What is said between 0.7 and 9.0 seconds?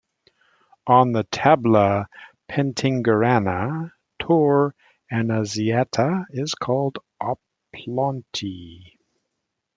On the Tabula Peutingeriana Torre Annunziata is called Oplonti.